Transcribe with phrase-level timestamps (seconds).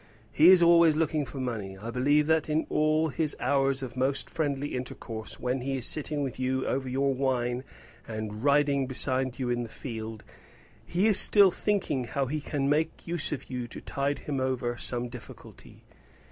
[0.31, 4.31] He is always looking for money; I believe that in all his hours of most
[4.31, 7.63] friendly intercourse, when he is sitting with you over your wine,
[8.07, 10.23] and riding beside you in the field,
[10.87, 14.75] he is still thinking how he can make use of you to tide him over
[14.75, 15.83] some difficulty.